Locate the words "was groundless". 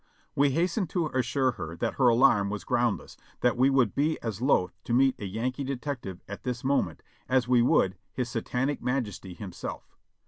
2.49-3.17